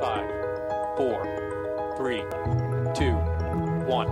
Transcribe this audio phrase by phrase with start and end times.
[0.00, 0.30] Five,
[0.96, 2.22] four, three,
[2.94, 3.12] two,
[3.84, 4.08] one.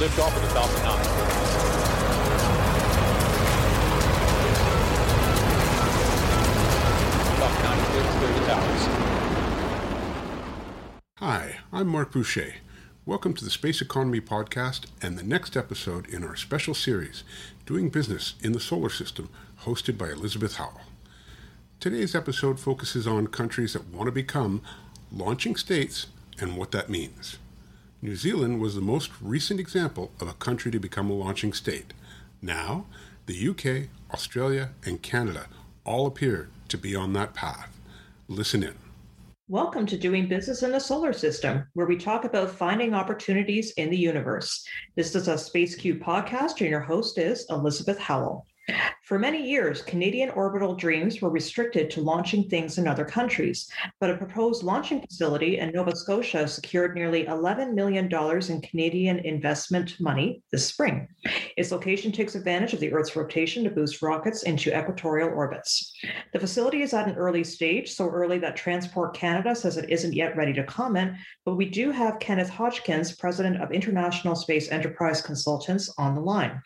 [0.00, 1.04] Lift off of the Falcon 9.
[7.38, 8.82] Falcon 9 clear to clear the towers.
[11.18, 12.54] Hi, I'm Marc Boucher.
[13.06, 17.22] Welcome to the Space Economy Podcast and the next episode in our special series,
[17.66, 19.28] Doing Business in the Solar System,
[19.60, 20.80] hosted by Elizabeth Howell.
[21.80, 24.60] Today's episode focuses on countries that want to become
[25.10, 27.38] launching states and what that means.
[28.02, 31.94] New Zealand was the most recent example of a country to become a launching state.
[32.42, 32.84] Now,
[33.24, 35.46] the UK, Australia, and Canada
[35.86, 37.74] all appear to be on that path.
[38.28, 38.74] Listen in.
[39.48, 43.88] Welcome to Doing Business in the Solar System, where we talk about finding opportunities in
[43.88, 44.66] the universe.
[44.96, 48.46] This is a SpaceQ podcast, and your host is Elizabeth Howell.
[49.10, 53.68] For many years, Canadian orbital dreams were restricted to launching things in other countries,
[53.98, 59.98] but a proposed launching facility in Nova Scotia secured nearly $11 million in Canadian investment
[59.98, 61.08] money this spring.
[61.56, 65.92] Its location takes advantage of the Earth's rotation to boost rockets into equatorial orbits.
[66.32, 70.14] The facility is at an early stage, so early that Transport Canada says it isn't
[70.14, 75.20] yet ready to comment, but we do have Kenneth Hodgkins, president of International Space Enterprise
[75.20, 76.62] Consultants, on the line.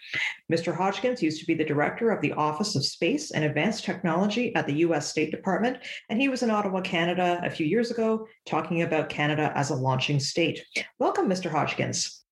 [0.52, 0.77] Mr.
[0.77, 4.66] Hodgkins used to be the director of the Office of Space and Advanced Technology at
[4.66, 8.82] the US State Department, and he was in Ottawa, Canada a few years ago talking
[8.82, 10.64] about Canada as a launching state.
[10.98, 11.50] Welcome, Mr.
[11.50, 12.24] Hodgkins.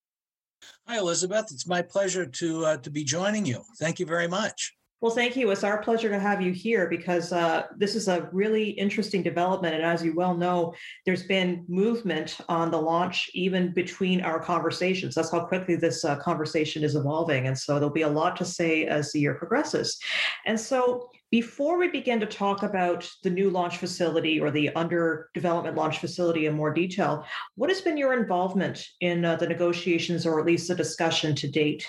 [0.87, 1.47] Hi, Elizabeth.
[1.53, 3.63] It's my pleasure to uh, to be joining you.
[3.79, 4.75] Thank you very much.
[5.03, 5.51] Well, thank you.
[5.51, 9.75] It's our pleasure to have you here because uh, this is a really interesting development.
[9.75, 15.17] And as you well know, there's been movement on the launch even between our conversations.
[15.17, 17.49] That's how quickly this uh, conversation is evolving.
[17.49, 19.99] And so there'll be a lot to say as the year progresses.
[20.47, 25.31] And so before we begin to talk about the new launch facility or the under
[25.35, 30.25] development launch facility in more detail, what has been your involvement in uh, the negotiations
[30.27, 31.85] or at least the discussion to date?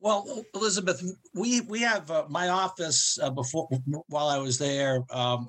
[0.00, 1.02] Well, Elizabeth,
[1.34, 3.68] we we have uh, my office uh, before
[4.08, 5.04] while I was there.
[5.10, 5.46] Um,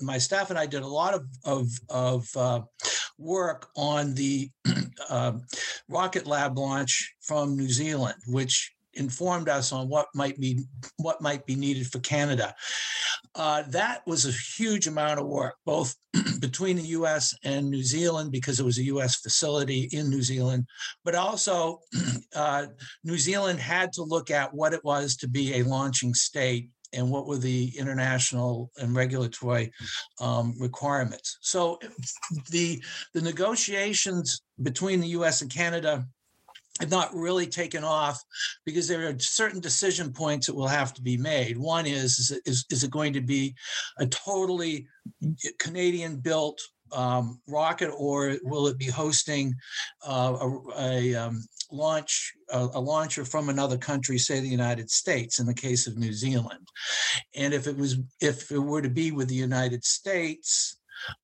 [0.00, 2.60] my staff and I did a lot of of, of uh,
[3.16, 4.50] work on the
[5.88, 10.60] rocket lab launch from New Zealand, which informed us on what might be
[10.96, 12.54] what might be needed for Canada.
[13.34, 15.96] Uh, that was a huge amount of work, both
[16.40, 17.34] between the U.S.
[17.42, 19.16] and New Zealand, because it was a U.S.
[19.16, 20.66] facility in New Zealand,
[21.04, 21.80] but also
[22.36, 22.66] uh,
[23.02, 27.10] New Zealand had to look at what it was to be a launching state and
[27.10, 29.72] what were the international and regulatory
[30.20, 31.38] um, requirements.
[31.40, 31.78] So
[32.50, 32.82] the
[33.14, 35.42] the negotiations between the U.S.
[35.42, 36.06] and Canada
[36.80, 38.22] have not really taken off
[38.64, 41.56] because there are certain decision points that will have to be made.
[41.56, 43.54] One is is, is, it going to be
[43.98, 44.86] a totally
[45.58, 46.60] Canadian built
[46.92, 49.54] um, rocket or will it be hosting
[50.06, 55.40] uh, a, a um, launch a, a, launcher from another country say the united states
[55.40, 56.68] in the case of new zealand
[57.34, 60.76] and if it was if it were to be with the united states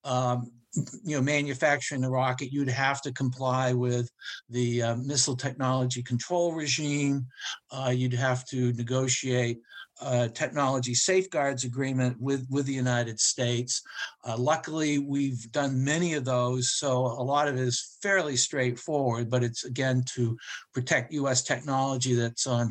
[0.02, 4.10] um, you know manufacturing the rocket you'd have to comply with
[4.48, 7.26] the uh, missile technology control regime.
[7.70, 9.58] Uh, you'd have to negotiate
[10.02, 13.82] a technology safeguards agreement with with the united states.
[14.24, 19.28] Uh, luckily we've done many of those so a lot of it is fairly straightforward
[19.28, 20.36] but it's again to
[20.72, 22.70] protect us technology that's on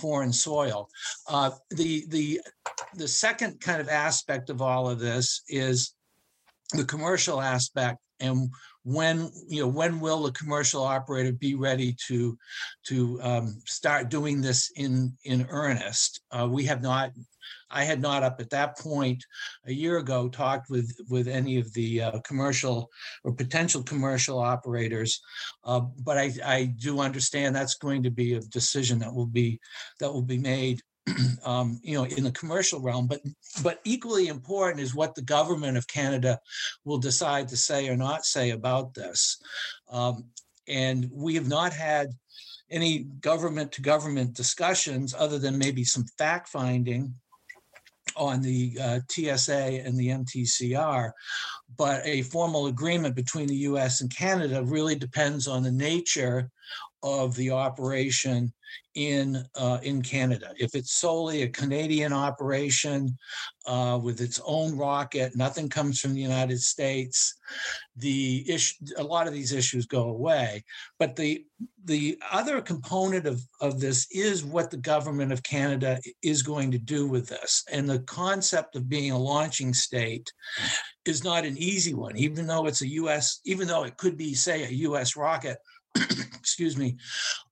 [0.00, 0.88] foreign soil.
[1.28, 2.40] Uh, the the
[2.94, 5.94] the second kind of aspect of all of this is
[6.72, 8.50] the commercial aspect and
[8.84, 12.36] when you know when will the commercial operator be ready to
[12.86, 16.20] to um, start doing this in in earnest?
[16.30, 17.12] Uh, we have not
[17.70, 19.24] i had not up at that point
[19.66, 22.88] a year ago talked with with any of the uh, commercial
[23.24, 25.20] or potential commercial operators
[25.64, 29.60] uh, but I, I do understand that's going to be a decision that will be
[30.00, 30.80] that will be made
[31.44, 33.06] um, you know, in the commercial realm.
[33.06, 33.22] But
[33.62, 36.38] but equally important is what the government of Canada
[36.84, 39.40] will decide to say or not say about this.
[39.90, 40.24] Um,
[40.68, 42.10] and we have not had
[42.70, 47.14] any government to government discussions other than maybe some fact finding
[48.16, 51.12] on the uh, TSA and the MTCR,
[51.76, 56.50] but a formal agreement between the US and Canada really depends on the nature
[57.02, 58.52] of the operation
[58.94, 60.52] in uh, in Canada.
[60.58, 63.16] If it's solely a Canadian operation
[63.66, 67.34] uh, with its own rocket, nothing comes from the United States.
[67.96, 70.64] The issue, a lot of these issues go away.
[70.98, 71.44] But the
[71.84, 76.78] the other component of of this is what the government of Canada is going to
[76.78, 80.32] do with this, and the concept of being a launching state
[81.06, 83.40] is not an easy one, even though it's a U.S.
[83.44, 85.16] Even though it could be, say, a U.S.
[85.16, 85.58] rocket
[86.38, 86.96] excuse me,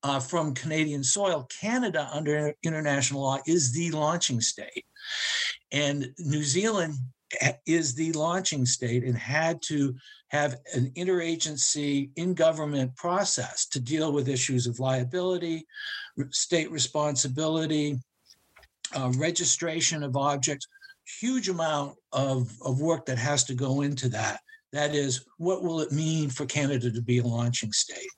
[0.03, 4.85] uh, from Canadian soil, Canada under international law is the launching state.
[5.73, 6.95] And New Zealand
[7.67, 9.95] is the launching state and had to
[10.29, 15.65] have an interagency in government process to deal with issues of liability,
[16.31, 17.99] state responsibility,
[18.97, 20.67] uh, registration of objects,
[21.21, 24.41] huge amount of, of work that has to go into that.
[24.73, 28.11] That is, what will it mean for Canada to be a launching state?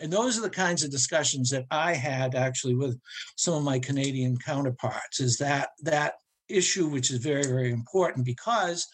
[0.00, 2.98] And those are the kinds of discussions that I had actually with
[3.36, 6.14] some of my Canadian counterparts is that that
[6.48, 8.86] issue, which is very, very important because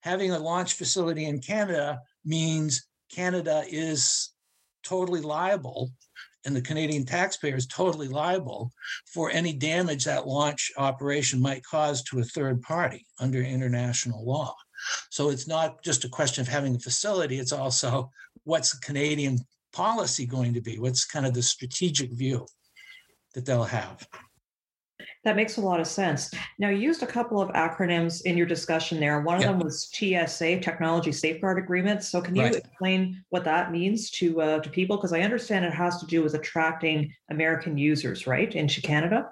[0.00, 4.30] having a launch facility in Canada means Canada is
[4.82, 5.92] totally liable
[6.44, 8.72] and the Canadian taxpayer is totally liable
[9.06, 14.54] for any damage that launch operation might cause to a third party under international law.
[15.10, 18.10] So it's not just a question of having a facility, it's also
[18.44, 19.38] what's the Canadian
[19.72, 20.78] policy going to be?
[20.78, 22.46] What's kind of the strategic view
[23.34, 24.06] that they'll have?
[25.24, 26.32] That makes a lot of sense.
[26.58, 29.20] Now, you used a couple of acronyms in your discussion there.
[29.20, 32.02] One of them was TSA, Technology Safeguard Agreement.
[32.02, 32.56] So, can you right.
[32.56, 34.96] explain what that means to uh, to people?
[34.96, 39.28] Because I understand it has to do with attracting American users, right, into Canada.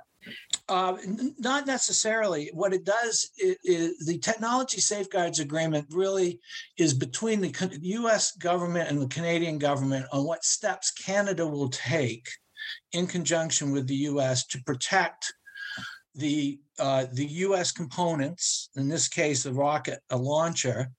[0.70, 0.96] Uh,
[1.40, 2.49] not necessarily.
[2.55, 6.38] What it does is, is, the technology safeguards agreement really
[6.78, 8.37] is between the U.S.
[8.37, 12.28] government and the Canadian government on what steps Canada will take
[12.93, 14.46] in conjunction with the U.S.
[14.46, 15.34] to protect
[16.14, 17.72] the uh, the U.S.
[17.72, 20.93] components, in this case, the rocket, a launcher,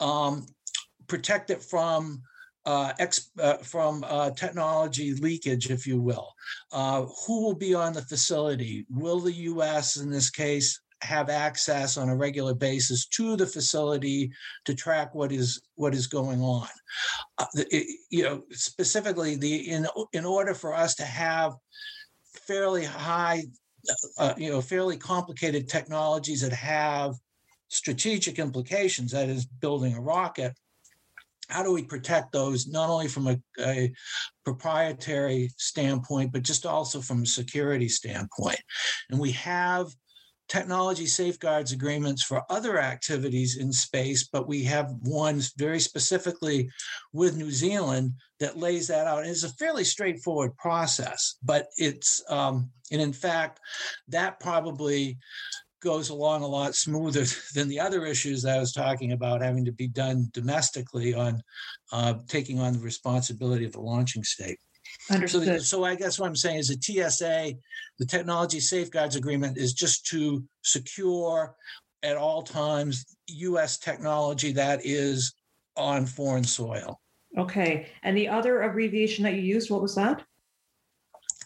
[0.00, 0.44] um,
[1.06, 2.20] protect it from
[2.68, 6.34] uh, ex, uh, from uh, technology leakage, if you will.
[6.70, 8.84] Uh, who will be on the facility?
[8.90, 9.96] Will the U.S.
[9.96, 14.30] in this case have access on a regular basis to the facility
[14.66, 16.68] to track what is what is going on?
[17.38, 21.54] Uh, it, you know, specifically the in in order for us to have
[22.46, 23.44] fairly high,
[24.18, 27.14] uh, you know, fairly complicated technologies that have
[27.68, 30.52] strategic implications, that is building a rocket
[31.48, 33.92] how do we protect those not only from a, a,
[34.44, 38.60] proprietary standpoint but just also from a security standpoint?
[39.10, 39.88] And we have
[40.48, 46.70] technology safeguards agreements for other activities in space but we have ones very specifically
[47.12, 49.26] with new zealand that lays that out.
[49.26, 53.60] It's a fairly straightforward process but it's um, and in fact
[54.08, 55.18] that probably
[55.80, 59.72] goes along a lot smoother than the other issues I was talking about having to
[59.72, 61.42] be done domestically on
[61.92, 64.58] uh, taking on the responsibility of the launching state.
[65.10, 65.44] Understood.
[65.44, 67.54] So, so I guess what I'm saying is the TSA,
[67.98, 71.54] the Technology Safeguards Agreement, is just to secure
[72.02, 73.78] at all times U.S.
[73.78, 75.34] technology that is
[75.76, 77.00] on foreign soil.
[77.36, 77.86] Okay.
[78.02, 80.24] And the other abbreviation that you used, what was that?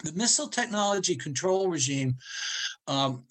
[0.02, 2.16] The Missile Technology Control Regime,
[2.88, 3.24] um,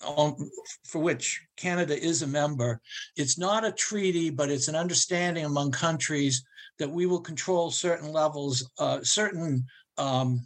[0.86, 2.80] for which Canada is a member,
[3.16, 6.44] it's not a treaty, but it's an understanding among countries
[6.80, 9.66] that we will control certain levels, uh, certain
[9.98, 10.42] um,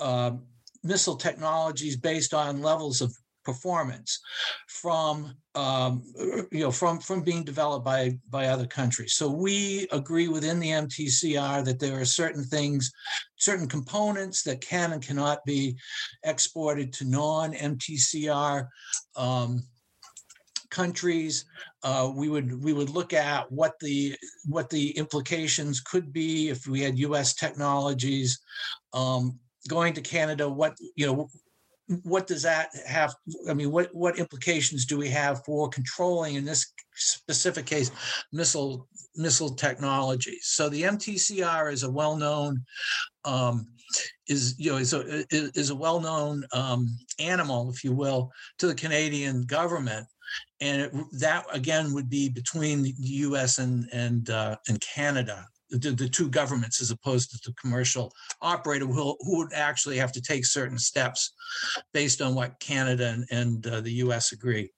[0.00, 0.32] uh,
[0.82, 3.14] missile technologies based on levels of
[3.48, 4.20] performance
[4.66, 6.02] from um,
[6.52, 9.14] you know from from being developed by by other countries.
[9.14, 12.92] So we agree within the MTCR that there are certain things,
[13.36, 15.78] certain components that can and cannot be
[16.24, 18.68] exported to non-MTCR.
[19.16, 19.62] Um,
[20.70, 21.46] countries
[21.82, 26.66] uh, we would we would look at what the what the implications could be if
[26.66, 28.38] we had US technologies
[28.92, 31.28] um, going to Canada what you know
[32.02, 33.14] what does that have
[33.48, 37.90] i mean what what implications do we have for controlling in this specific case
[38.32, 42.62] missile missile technologies so the mtcr is a well-known
[43.24, 43.66] um,
[44.28, 48.74] is you know is a is a well-known um, animal if you will to the
[48.74, 50.06] canadian government.
[50.60, 55.90] And it, that again would be between the us and and uh, and canada the,
[55.90, 60.22] the two governments as opposed to the commercial operator who, who would actually have to
[60.22, 61.32] take certain steps
[61.92, 64.32] based on what Canada and, and uh, the U.S.
[64.32, 64.70] agree.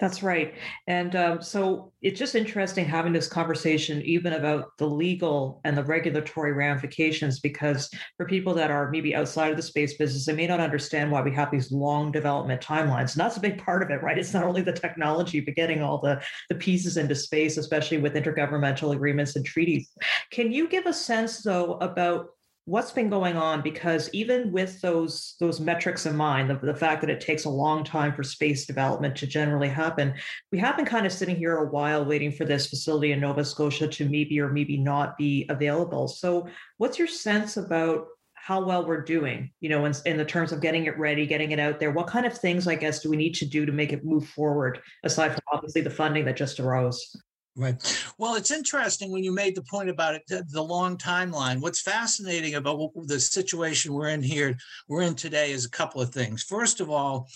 [0.00, 0.54] That's right.
[0.86, 5.84] And um, so it's just interesting having this conversation, even about the legal and the
[5.84, 10.46] regulatory ramifications, because for people that are maybe outside of the space business, they may
[10.46, 13.12] not understand why we have these long development timelines.
[13.12, 14.16] And that's a big part of it, right?
[14.16, 18.14] It's not only the technology, but getting all the, the pieces into space, especially with
[18.14, 19.90] intergovernmental agreements and treaties.
[20.30, 22.30] Can you give a sense, though, about
[22.68, 27.00] what's been going on because even with those those metrics in mind the, the fact
[27.00, 30.12] that it takes a long time for space development to generally happen
[30.52, 33.44] we have been kind of sitting here a while waiting for this facility in nova
[33.44, 36.08] scotia to maybe or maybe not be available.
[36.08, 36.48] So
[36.78, 40.62] what's your sense about how well we're doing you know in, in the terms of
[40.62, 41.90] getting it ready getting it out there?
[41.90, 44.26] What kind of things i guess do we need to do to make it move
[44.28, 47.14] forward aside from obviously the funding that just arose
[47.58, 47.74] Right.
[48.18, 51.60] Well, it's interesting when you made the point about it, the, the, long timeline.
[51.60, 56.10] What's fascinating about the situation we're in here, we're in today, is a couple of
[56.10, 56.44] things.
[56.44, 57.26] First of all,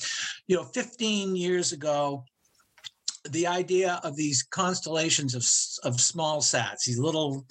[0.47, 2.25] you know, 15 years ago,
[3.31, 5.43] the idea of these constellations of,
[5.93, 7.45] of small sats, these little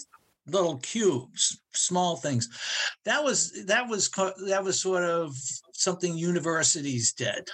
[0.47, 2.47] little cubes, small things,
[3.03, 4.09] that was that was
[4.47, 5.35] that was sort of
[5.73, 7.49] something universities did.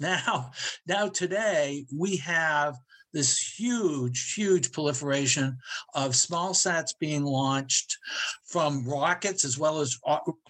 [0.00, 0.52] Now,
[0.86, 2.76] now today we have
[3.18, 5.58] this huge, huge proliferation
[5.94, 7.98] of small sats being launched
[8.44, 9.98] from rockets as well as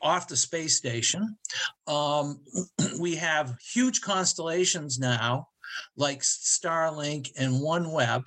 [0.02, 1.34] off the space station.
[1.86, 2.40] Um,
[3.00, 5.48] we have huge constellations now,
[5.96, 8.24] like Starlink and OneWeb,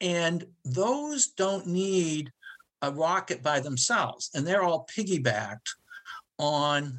[0.00, 2.32] and those don't need
[2.80, 5.68] a rocket by themselves, and they're all piggybacked
[6.38, 6.98] on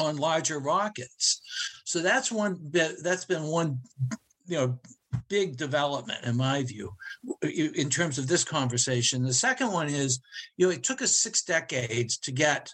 [0.00, 1.42] on larger rockets.
[1.84, 3.02] So that's one bit.
[3.02, 3.80] That's been one
[4.46, 4.78] you know
[5.32, 6.92] big development in my view
[7.40, 10.20] in terms of this conversation the second one is
[10.58, 12.70] you know it took us six decades to get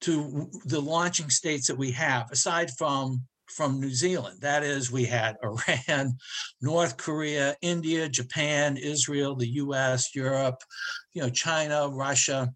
[0.00, 4.40] to the launching states that we have aside from from New Zealand.
[4.40, 6.16] That is, we had Iran,
[6.60, 10.60] North Korea, India, Japan, Israel, the U.S., Europe,
[11.12, 12.52] you know, China, Russia,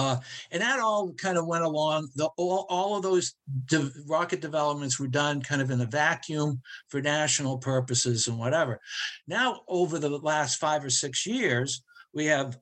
[0.00, 0.16] uh,
[0.50, 2.08] and that all kind of went along.
[2.16, 3.34] The, all, all of those
[3.66, 8.80] de- rocket developments were done kind of in a vacuum for national purposes and whatever.
[9.28, 11.82] Now, over the last five or six years,
[12.14, 12.58] we have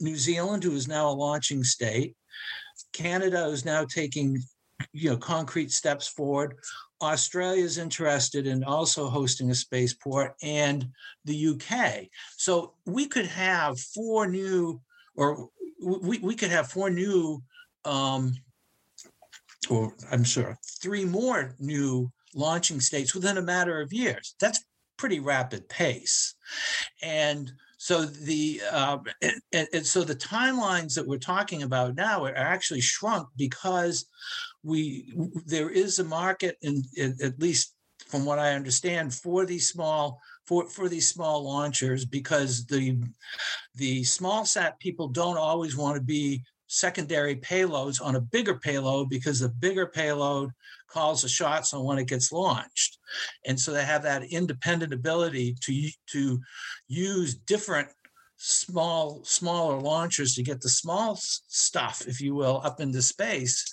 [0.00, 2.16] New Zealand, who is now a launching state.
[2.92, 4.42] Canada is now taking,
[4.92, 6.56] you know, concrete steps forward.
[7.00, 10.88] Australia is interested in also hosting a spaceport, and
[11.24, 12.08] the UK.
[12.36, 14.80] So we could have four new
[15.14, 15.48] or
[15.82, 17.42] we, we could have four new,
[17.84, 18.32] um,
[19.68, 24.34] or I'm sure three more new launching states within a matter of years.
[24.40, 24.62] That's
[24.96, 26.34] pretty rapid pace,
[27.02, 32.36] and so the uh, and, and, so the timelines that we're talking about now are
[32.36, 34.06] actually shrunk because
[34.62, 35.14] we
[35.46, 37.74] there is a market in, in at least
[38.06, 42.98] from what I understand for these small for, for these small launchers because the
[43.76, 49.08] the small sat people don't always want to be secondary payloads on a bigger payload
[49.10, 50.50] because the bigger payload
[50.88, 52.98] calls the shots on when it gets launched.
[53.44, 56.40] And so they have that independent ability to to
[56.88, 57.88] use different
[58.36, 63.64] small smaller launchers to get the small stuff if you will up into space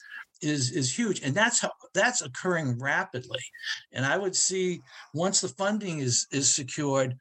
[0.42, 3.44] is is huge and that's how that's occurring rapidly.
[3.92, 4.82] And i would see
[5.14, 7.16] once the funding is is secured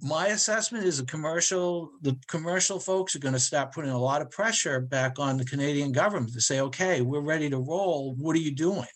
[0.00, 4.22] my assessment is the commercial the commercial folks are going to start putting a lot
[4.22, 8.14] of pressure back on the canadian government to say okay we're ready to roll.
[8.16, 8.86] What are you doing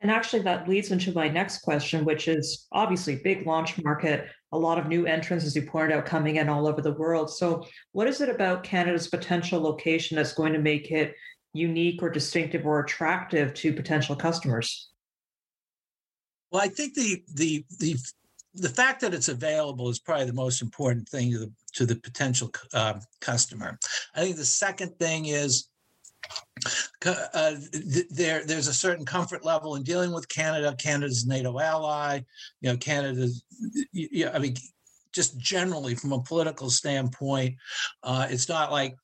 [0.00, 4.58] and actually, that leads into my next question, which is obviously big launch market, a
[4.58, 7.30] lot of new entrants, as you pointed out, coming in all over the world.
[7.30, 11.14] So, what is it about Canada's potential location that's going to make it
[11.52, 14.90] unique or distinctive or attractive to potential customers?
[16.50, 17.96] Well, I think the the the
[18.54, 21.96] the fact that it's available is probably the most important thing to the to the
[21.96, 23.78] potential uh, customer.
[24.14, 25.68] I think the second thing is
[27.06, 30.74] uh, th- there, there's a certain comfort level in dealing with Canada.
[30.78, 32.20] Canada's NATO ally.
[32.60, 33.44] You know, Canada's.
[33.92, 34.56] Yeah, I mean,
[35.12, 37.56] just generally from a political standpoint,
[38.02, 38.96] uh, it's not like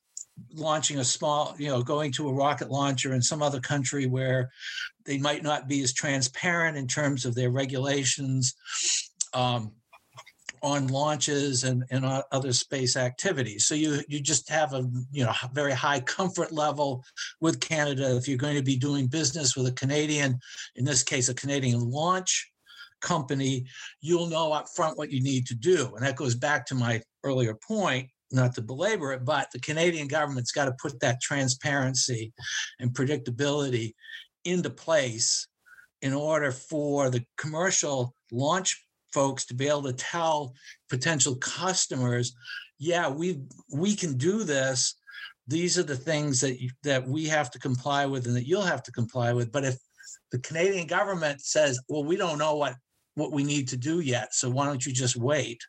[0.53, 4.51] launching a small, you know, going to a rocket launcher in some other country where
[5.05, 8.55] they might not be as transparent in terms of their regulations.
[9.33, 9.71] Um,
[10.61, 13.65] on launches and, and other space activities.
[13.65, 17.03] So you you just have a you know very high comfort level
[17.41, 20.39] with Canada if you're going to be doing business with a Canadian,
[20.75, 22.51] in this case a Canadian launch
[23.01, 23.65] company,
[24.01, 25.93] you'll know up front what you need to do.
[25.95, 30.07] And that goes back to my earlier point, not to belabor it, but the Canadian
[30.07, 32.33] government's got to put that transparency
[32.79, 33.93] and predictability
[34.45, 35.47] into place
[36.01, 38.86] in order for the commercial launch
[39.17, 40.53] folks to be able to tell
[40.89, 42.35] potential customers,
[42.77, 43.27] yeah, we
[43.83, 44.79] we can do this.
[45.47, 48.73] These are the things that you, that we have to comply with and that you'll
[48.73, 49.51] have to comply with.
[49.51, 49.77] But if
[50.31, 52.75] the Canadian government says, well, we don't know what
[53.15, 55.61] what we need to do yet, so why don't you just wait?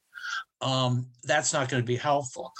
[0.61, 2.53] Um, that's not going to be helpful.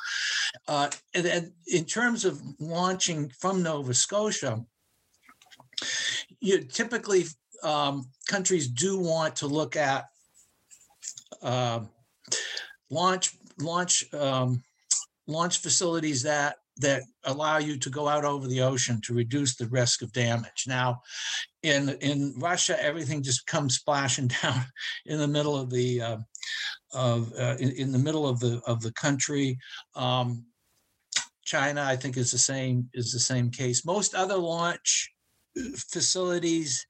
[0.67, 4.65] Uh, and, and in terms of launching from Nova Scotia,
[6.41, 7.25] you typically
[7.63, 10.07] um, countries do want to look at
[11.43, 11.81] uh,
[12.91, 14.63] launch launch um,
[15.27, 19.67] launch facilities that that allow you to go out over the ocean to reduce the
[19.67, 20.65] risk of damage.
[20.67, 21.01] Now,
[21.63, 24.65] in in Russia, everything just comes splashing down
[25.07, 26.19] in the middle of the uh,
[26.93, 29.59] of uh, in, in, the middle of the of the country.
[29.95, 30.47] Um,
[31.45, 33.85] China, I think, is the same is the same case.
[33.85, 35.11] Most other launch
[35.77, 36.87] facilities,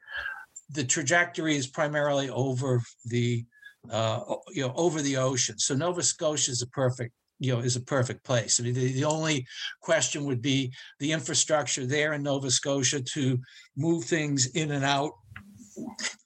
[0.71, 3.45] the trajectory is primarily over the
[3.91, 5.59] uh, you know over the ocean.
[5.59, 8.61] So Nova Scotia is a perfect you know is a perfect place.
[8.61, 9.47] I mean, the, the only
[9.81, 13.39] question would be the infrastructure there in Nova Scotia to
[13.77, 15.13] move things in and out.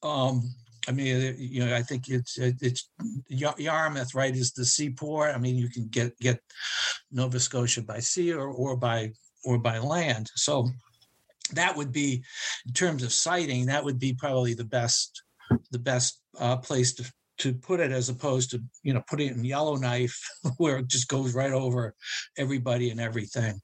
[0.03, 0.43] Um,
[0.89, 2.89] I mean, uh, you know, I think it's it's
[3.29, 4.35] Yarmouth, right?
[4.35, 5.35] Is the seaport.
[5.35, 6.41] I mean, you can get get
[7.11, 9.13] Nova Scotia by sea or or by
[9.45, 10.31] or by land.
[10.35, 10.69] So
[11.53, 12.23] that would be,
[12.67, 15.23] in terms of siting, that would be probably the best
[15.71, 19.37] the best uh, place to to put it as opposed to you know putting it
[19.37, 20.19] in Yellowknife
[20.59, 21.95] where it just goes right over
[22.37, 23.61] everybody and everything.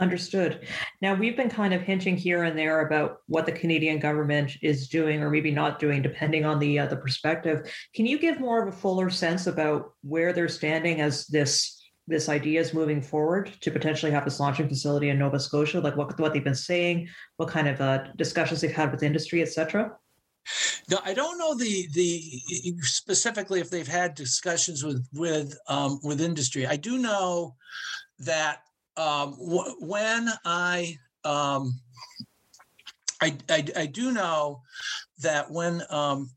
[0.00, 0.64] Understood.
[1.02, 4.88] Now, we've been kind of hinting here and there about what the Canadian government is
[4.88, 7.68] doing or maybe not doing, depending on the uh, the perspective.
[7.96, 11.74] Can you give more of a fuller sense about where they're standing as this
[12.06, 15.80] this idea is moving forward to potentially have this launching facility in Nova Scotia?
[15.80, 19.42] Like what what they've been saying, what kind of uh, discussions they've had with industry,
[19.42, 19.90] et cetera.
[20.90, 22.20] No, I don't know the the
[22.82, 26.66] specifically if they've had discussions with with um, with industry.
[26.66, 27.54] I do know
[28.20, 28.60] that
[28.98, 31.80] um, w- when I, um,
[33.22, 34.62] I, I, I do know
[35.20, 36.30] that when um,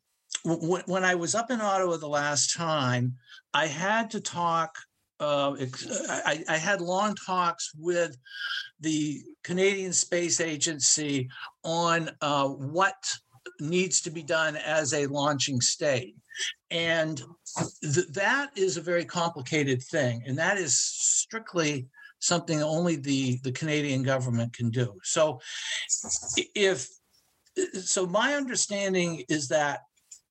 [0.45, 3.15] w- when I was up in Ottawa the last time,
[3.53, 4.77] I had to talk.
[5.19, 5.55] Uh,
[6.09, 8.17] I, I had long talks with
[8.79, 11.29] the Canadian Space Agency
[11.63, 12.95] on uh, what
[13.61, 16.15] needs to be done as a launching state.
[16.69, 17.21] And
[17.81, 20.23] th- that is a very complicated thing.
[20.25, 21.87] And that is strictly
[22.19, 24.99] something only the, the Canadian government can do.
[25.03, 25.39] So
[26.55, 26.87] if
[27.83, 29.81] so my understanding is that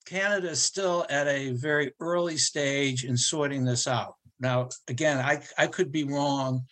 [0.07, 4.15] Canada is still at a very early stage in sorting this out.
[4.41, 6.63] Now, again, I, I could be wrong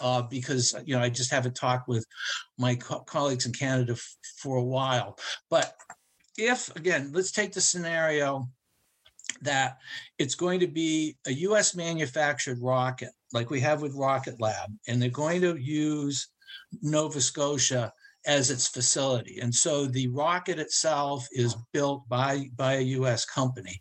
[0.00, 2.06] uh, because you know I just haven't talked with
[2.56, 5.18] my co- colleagues in Canada f- for a while.
[5.50, 5.74] But
[6.38, 8.48] if again, let's take the scenario
[9.42, 9.78] that
[10.18, 11.74] it's going to be a U.S.
[11.74, 16.28] manufactured rocket like we have with Rocket Lab, and they're going to use
[16.82, 17.92] Nova Scotia
[18.26, 19.38] as its facility.
[19.40, 23.80] And so the rocket itself is built by, by a US company.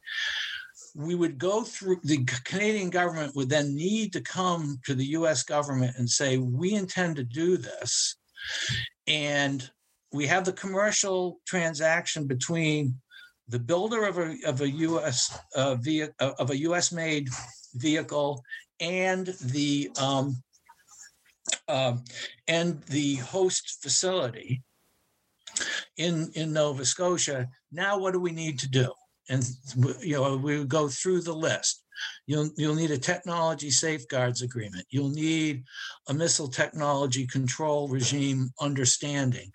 [0.96, 5.44] We would go through, the Canadian government would then need to come to the US
[5.44, 8.15] government and say, we intend to do this.
[9.08, 9.70] And
[10.15, 12.95] we have the commercial transaction between
[13.49, 17.28] the builder of a, of a US uh, via, of a US made
[17.75, 18.41] vehicle
[18.80, 20.41] and the um,
[21.67, 21.97] uh,
[22.47, 24.63] and the host facility
[25.97, 27.47] in in Nova Scotia.
[27.71, 28.91] Now, what do we need to do?
[29.30, 29.45] And
[30.01, 31.85] you know, we would go through the list.
[32.27, 34.86] You'll you'll need a technology safeguards agreement.
[34.89, 35.63] You'll need
[36.08, 39.51] a missile technology control regime understanding,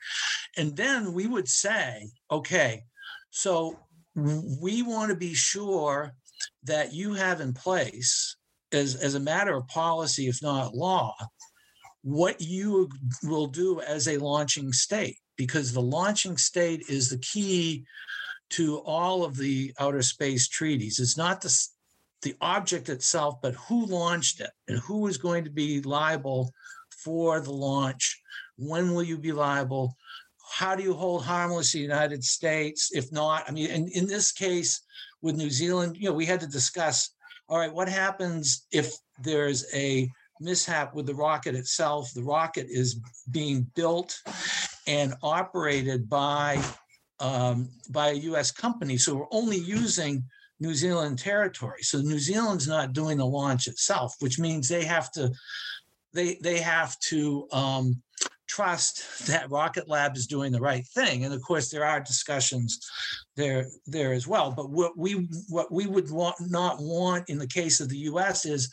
[0.56, 2.82] and then we would say, okay,
[3.30, 3.78] so
[4.14, 6.14] we want to be sure
[6.64, 8.36] that you have in place
[8.72, 11.14] as, as a matter of policy, if not law,
[12.02, 12.88] what you
[13.22, 17.84] will do as a launching state, because the launching state is the key
[18.50, 20.98] to all of the outer space treaties.
[20.98, 21.66] It's not the,
[22.22, 26.52] the object itself, but who launched it and who is going to be liable
[27.02, 28.20] for the launch.
[28.56, 29.96] When will you be liable?
[30.52, 32.90] How do you hold harmless the United States?
[32.92, 34.82] If not, I mean, in, in this case
[35.22, 37.10] with New Zealand, you know, we had to discuss
[37.50, 40.08] all right, what happens if there's a
[40.40, 42.14] mishap with the rocket itself?
[42.14, 43.00] The rocket is
[43.32, 44.16] being built
[44.86, 46.62] and operated by
[47.18, 48.50] um, by a U.S.
[48.50, 50.24] company, so we're only using
[50.60, 51.82] New Zealand territory.
[51.82, 55.32] So New Zealand's not doing the launch itself, which means they have to
[56.12, 58.02] they they have to um,
[58.46, 61.24] trust that Rocket Lab is doing the right thing.
[61.24, 62.86] And of course, there are discussions
[63.36, 64.52] there there as well.
[64.52, 68.44] But what we what we would want not want in the case of the U.S.
[68.44, 68.70] is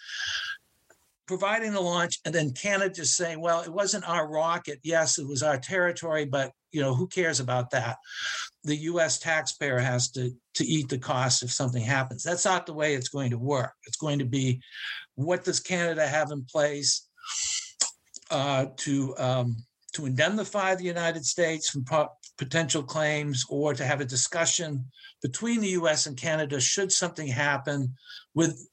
[1.28, 4.80] providing the launch and then Canada just saying, well, it wasn't our rocket.
[4.84, 7.98] Yes, it was our territory, but you know, who cares about that?
[8.64, 12.22] The US taxpayer has to to eat the cost if something happens.
[12.22, 13.74] That's not the way it's going to work.
[13.88, 14.62] It's going to be
[15.16, 17.08] what does Canada have in place
[18.30, 19.58] uh, to um,
[19.94, 24.86] to indemnify the United States from po- potential claims or to have a discussion
[25.24, 27.96] between the US and Canada should something happen
[28.36, 28.70] with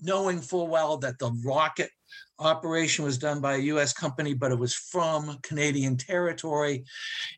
[0.00, 1.90] knowing full well that the rocket
[2.38, 6.84] operation was done by a US company, but it was from Canadian territory.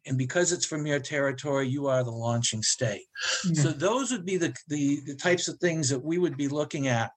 [0.06, 3.06] And because it's from your territory, you are the launching state.
[3.54, 3.78] So hmm.
[3.78, 7.12] those would be the, the, the types of things that we would be looking at.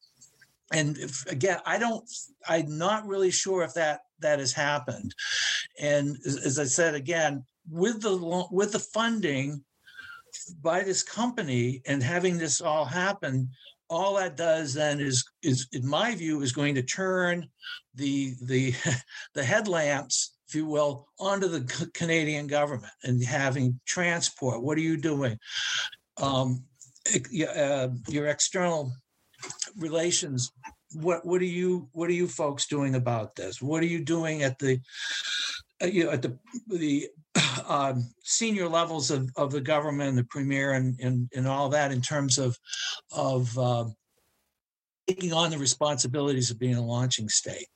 [0.72, 2.04] And if, again, I don't,
[2.48, 5.14] I'm not really sure if that that has happened.
[5.80, 9.64] And as, as I said again, with the with the funding
[10.62, 13.50] by this company and having this all happen,
[13.94, 17.48] all that does then is is in my view is going to turn
[17.96, 18.74] the the
[19.36, 24.62] the headlamps if you will onto the canadian government and having transport.
[24.62, 25.38] What are you doing?
[26.18, 26.64] Um,
[27.16, 28.94] uh, your external
[29.78, 30.52] relations
[30.94, 33.62] what what are you what are you folks doing about this?
[33.62, 34.80] What are you doing at the
[35.82, 37.10] uh, you know, at the the
[37.68, 41.92] um, senior levels of, of the government, and the premier, and, and and all that
[41.92, 42.58] in terms of
[43.12, 43.86] of uh,
[45.08, 47.68] taking on the responsibilities of being a launching state.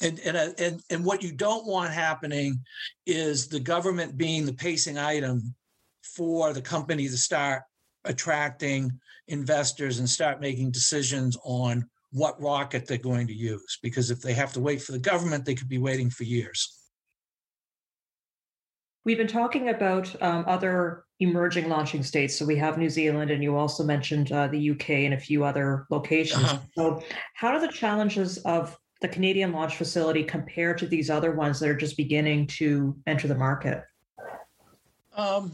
[0.00, 2.58] And, and, uh, and, and what you don't want happening
[3.06, 5.54] is the government being the pacing item
[6.02, 7.62] for the company to start
[8.04, 8.90] attracting
[9.28, 13.78] investors and start making decisions on what rocket they're going to use.
[13.80, 16.81] Because if they have to wait for the government, they could be waiting for years.
[19.04, 22.36] We've been talking about um, other emerging launching states.
[22.38, 25.44] So we have New Zealand, and you also mentioned uh, the UK and a few
[25.44, 26.44] other locations.
[26.44, 26.58] Uh-huh.
[26.76, 27.02] So,
[27.34, 31.68] how do the challenges of the Canadian launch facility compare to these other ones that
[31.68, 33.84] are just beginning to enter the market?
[35.16, 35.52] Um,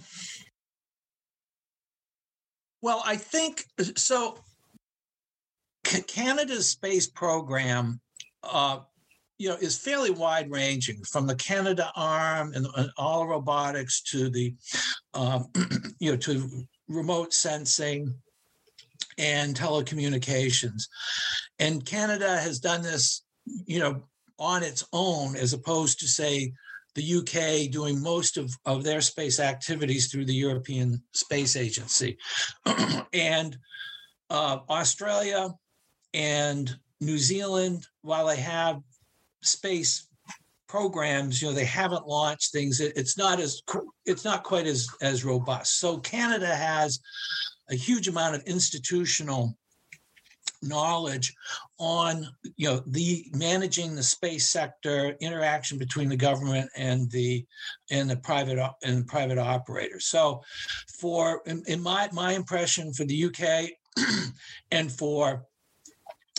[2.82, 3.64] well, I think
[3.96, 4.38] so.
[6.06, 8.00] Canada's space program,
[8.42, 8.80] uh,
[9.38, 14.54] you know, is fairly wide ranging from the Canadarm and, and all robotics to the,
[15.14, 15.42] uh,
[16.00, 16.48] you know, to
[16.88, 18.14] remote sensing
[19.16, 20.88] and telecommunications.
[21.58, 23.22] And Canada has done this,
[23.66, 24.02] you know,
[24.38, 26.52] on its own, as opposed to say
[26.94, 32.16] the UK doing most of, of their space activities through the European Space Agency.
[33.12, 33.56] and
[34.30, 35.50] uh, Australia
[36.14, 38.80] and New Zealand, while they have
[39.42, 40.08] space
[40.68, 42.80] programs, you know, they haven't launched things.
[42.80, 43.62] It, it's not as
[44.04, 45.80] it's not quite as as robust.
[45.80, 47.00] So Canada has
[47.70, 49.56] a huge amount of institutional
[50.62, 51.34] knowledge
[51.78, 57.46] on you know the managing the space sector interaction between the government and the
[57.90, 60.42] and the private and private operators so
[61.00, 64.04] for in, in my my impression for the uk
[64.72, 65.44] and for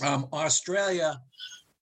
[0.03, 1.17] um, australia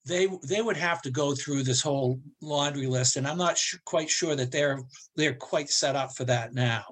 [0.08, 3.76] they they would have to go through this whole laundry list and i'm not sh-
[3.86, 4.80] quite sure that they're
[5.16, 6.84] they're quite set up for that now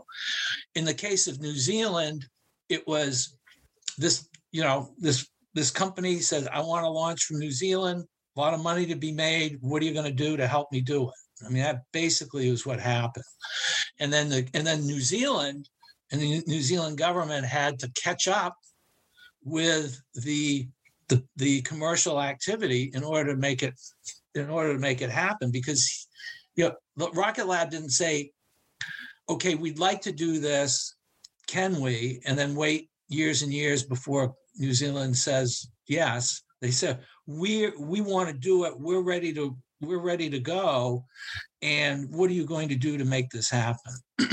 [0.76, 2.26] in the case of new zealand
[2.70, 3.38] it was
[3.98, 8.40] this you know this this company says, I want to launch from New Zealand, a
[8.40, 9.58] lot of money to be made.
[9.62, 11.46] What are you going to do to help me do it?
[11.46, 13.26] I mean, that basically was what happened.
[14.00, 15.70] And then the and then New Zealand
[16.12, 18.56] and the New Zealand government had to catch up
[19.44, 20.68] with the
[21.10, 23.74] the, the commercial activity in order to make it
[24.34, 26.08] in order to make it happen because
[26.56, 26.66] you
[26.98, 28.32] know Rocket Lab didn't say,
[29.30, 30.96] okay, we'd like to do this,
[31.48, 32.22] can we?
[32.26, 36.42] And then wait years and years before New Zealand says yes.
[36.62, 38.80] They said we we want to do it.
[38.80, 41.06] We're ready to we're ready to go.
[41.62, 43.94] And what are you going to do to make this happen?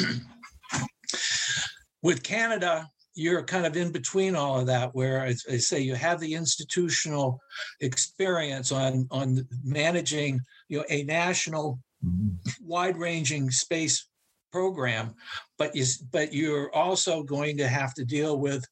[2.03, 5.95] With Canada, you're kind of in between all of that, where I, I say you
[5.95, 7.39] have the institutional
[7.81, 12.37] experience on on managing you know a national mm-hmm.
[12.67, 14.09] wide-ranging space
[14.53, 15.15] program,
[15.59, 18.65] but you but you're also going to have to deal with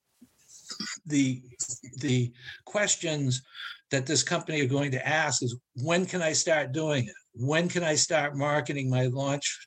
[1.06, 1.42] the
[1.98, 2.32] the
[2.64, 3.42] questions
[3.90, 7.14] that this company are going to ask is when can I start doing it?
[7.34, 9.58] When can I start marketing my launch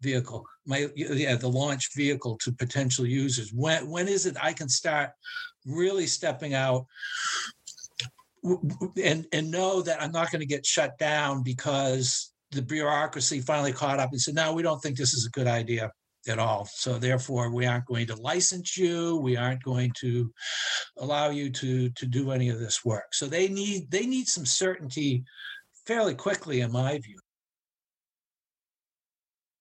[0.00, 3.52] vehicle, my yeah, the launch vehicle to potential users?
[3.52, 5.10] When when is it I can start
[5.66, 6.86] really stepping out
[9.02, 13.72] and and know that I'm not going to get shut down because the bureaucracy finally
[13.72, 15.92] caught up and said, no, we don't think this is a good idea
[16.28, 16.68] at all.
[16.72, 19.16] So therefore, we aren't going to license you.
[19.16, 20.32] We aren't going to
[20.98, 23.14] allow you to to do any of this work.
[23.14, 25.24] So they need they need some certainty
[25.86, 27.18] fairly quickly, in my view.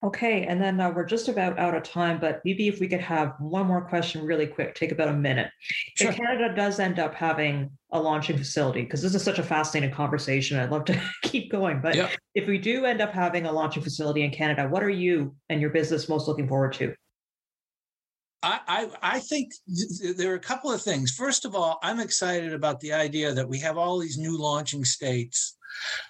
[0.01, 3.01] Okay, and then uh, we're just about out of time, but maybe if we could
[3.01, 5.51] have one more question really quick, take about a minute.
[5.97, 6.11] Sure.
[6.11, 9.93] If Canada does end up having a launching facility, because this is such a fascinating
[9.93, 11.81] conversation, I'd love to keep going.
[11.81, 11.97] But
[12.33, 15.59] if we do end up having a launching facility in Canada, what are you and
[15.59, 16.95] your business most looking forward to?
[18.41, 21.11] I, I think th- th- there are a couple of things.
[21.11, 24.85] First of all, I'm excited about the idea that we have all these new launching
[24.85, 25.57] states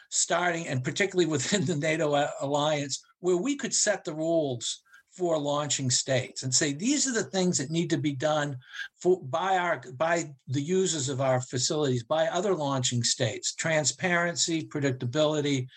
[0.09, 5.89] starting, and particularly within the NATO alliance, where we could set the rules for launching
[5.89, 8.55] states and say these are the things that need to be done
[9.01, 15.67] for by our by the users of our facilities by other launching states transparency predictability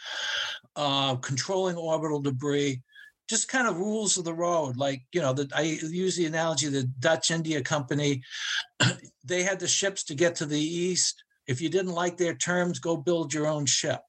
[0.76, 2.80] uh, controlling orbital debris
[3.28, 4.76] just kind of rules of the road.
[4.76, 8.22] Like, you know, the, I use the analogy the Dutch India Company,
[9.24, 11.22] they had the ships to get to the east.
[11.46, 14.00] If you didn't like their terms, go build your own ship.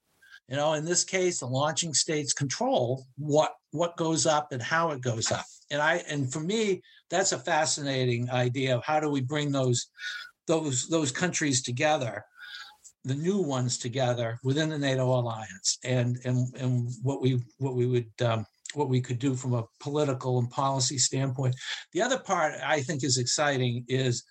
[0.48, 4.90] You know, in this case, the launching states control what what goes up and how
[4.90, 5.46] it goes up.
[5.70, 9.86] And I and for me, that's a fascinating idea of how do we bring those
[10.46, 12.24] those those countries together
[13.04, 17.86] the new ones together within the NATO alliance, and and and what we what we
[17.86, 21.54] would um, what we could do from a political and policy standpoint.
[21.92, 24.24] The other part I think is exciting is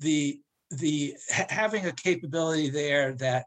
[0.00, 0.38] the
[0.70, 3.44] the having a capability there that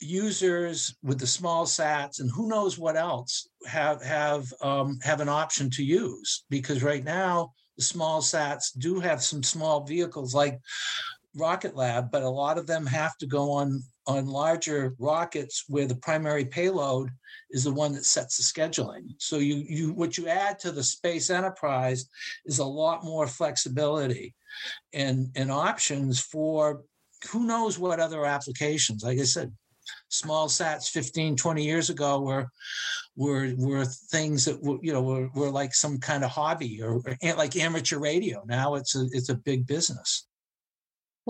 [0.00, 5.28] users with the small sats and who knows what else have have um, have an
[5.28, 10.58] option to use because right now the small sats do have some small vehicles like
[11.36, 15.86] Rocket Lab, but a lot of them have to go on on larger rockets where
[15.86, 17.10] the primary payload
[17.50, 19.14] is the one that sets the scheduling.
[19.18, 22.06] So you you what you add to the space enterprise
[22.44, 24.34] is a lot more flexibility
[24.92, 26.82] and and options for
[27.30, 29.04] who knows what other applications.
[29.04, 29.52] Like I said,
[30.08, 32.48] small sats 15 20 years ago were
[33.16, 37.00] were were things that were you know were, were like some kind of hobby or,
[37.06, 40.26] or like amateur radio now it's a it's a big business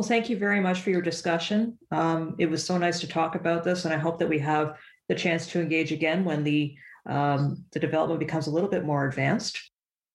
[0.00, 1.76] Well, thank you very much for your discussion.
[1.90, 4.78] Um, it was so nice to talk about this, and I hope that we have
[5.10, 9.06] the chance to engage again when the um, the development becomes a little bit more
[9.06, 9.60] advanced.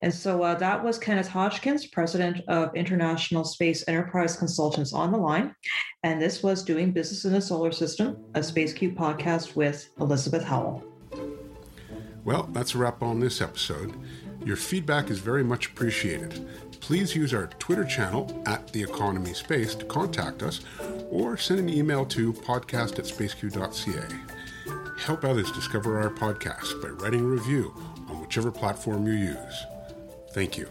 [0.02, 5.20] And so uh, that was Kenneth Hodgkins, president of International Space Enterprise Consultants, on the
[5.20, 5.54] line.
[6.02, 10.84] And this was Doing Business in the Solar System, a SpaceQ podcast with Elizabeth Howell.
[12.24, 13.94] Well, that's a wrap on this episode.
[14.44, 16.48] Your feedback is very much appreciated.
[16.80, 20.62] Please use our Twitter channel at The Economy Space to contact us
[21.10, 25.00] or send an email to podcast at spaceq.ca.
[25.00, 27.74] Help others discover our podcast by writing a review
[28.10, 29.66] on whichever platform you use.
[30.32, 30.70] Thank you.